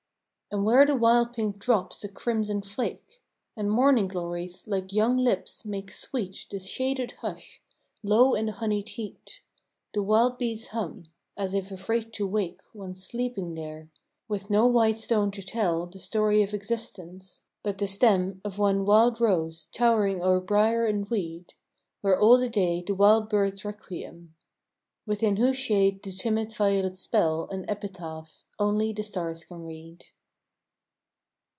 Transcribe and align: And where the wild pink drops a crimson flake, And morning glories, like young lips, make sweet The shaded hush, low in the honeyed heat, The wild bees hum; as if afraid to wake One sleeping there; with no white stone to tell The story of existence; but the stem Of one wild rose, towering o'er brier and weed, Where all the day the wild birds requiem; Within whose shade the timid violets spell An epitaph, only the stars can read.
And 0.53 0.65
where 0.65 0.85
the 0.85 0.97
wild 0.97 1.31
pink 1.31 1.59
drops 1.59 2.03
a 2.03 2.09
crimson 2.09 2.61
flake, 2.61 3.21
And 3.55 3.71
morning 3.71 4.09
glories, 4.09 4.67
like 4.67 4.91
young 4.91 5.15
lips, 5.15 5.63
make 5.63 5.93
sweet 5.93 6.45
The 6.51 6.59
shaded 6.59 7.13
hush, 7.21 7.61
low 8.03 8.33
in 8.35 8.47
the 8.47 8.51
honeyed 8.51 8.89
heat, 8.89 9.39
The 9.93 10.03
wild 10.03 10.37
bees 10.37 10.67
hum; 10.67 11.05
as 11.37 11.53
if 11.53 11.71
afraid 11.71 12.11
to 12.15 12.27
wake 12.27 12.59
One 12.73 12.95
sleeping 12.95 13.55
there; 13.55 13.87
with 14.27 14.49
no 14.49 14.67
white 14.67 14.99
stone 14.99 15.31
to 15.31 15.41
tell 15.41 15.85
The 15.87 15.99
story 15.99 16.43
of 16.43 16.53
existence; 16.53 17.43
but 17.63 17.77
the 17.77 17.87
stem 17.87 18.41
Of 18.43 18.59
one 18.59 18.83
wild 18.85 19.21
rose, 19.21 19.69
towering 19.73 20.21
o'er 20.21 20.41
brier 20.41 20.85
and 20.85 21.07
weed, 21.09 21.53
Where 22.01 22.19
all 22.19 22.37
the 22.37 22.49
day 22.49 22.83
the 22.85 22.93
wild 22.93 23.29
birds 23.29 23.63
requiem; 23.63 24.35
Within 25.05 25.37
whose 25.37 25.55
shade 25.57 26.03
the 26.03 26.11
timid 26.11 26.51
violets 26.53 26.99
spell 26.99 27.47
An 27.51 27.63
epitaph, 27.69 28.43
only 28.59 28.91
the 28.91 29.03
stars 29.03 29.45
can 29.45 29.63
read. 29.63 30.03